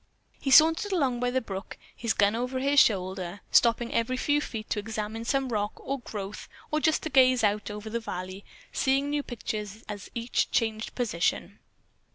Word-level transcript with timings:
He 0.39 0.49
sauntered 0.49 0.91
along 0.93 1.19
by 1.19 1.29
the 1.29 1.41
brook, 1.41 1.77
his 1.95 2.15
gun 2.15 2.35
over 2.35 2.57
his 2.57 2.79
shoulder, 2.79 3.41
stopping 3.51 3.93
every 3.93 4.17
few 4.17 4.41
feet 4.41 4.67
to 4.71 4.79
examine 4.79 5.25
some 5.25 5.49
rock 5.49 5.73
or 5.75 5.99
growth 5.99 6.49
or 6.71 6.79
just 6.79 7.03
to 7.03 7.09
gaze 7.11 7.43
out 7.43 7.69
over 7.69 7.87
the 7.87 7.99
valley, 7.99 8.43
seeing 8.71 9.11
new 9.11 9.21
pictures 9.21 9.83
at 9.87 10.09
each 10.15 10.49
changed 10.49 10.95
position. 10.95 11.59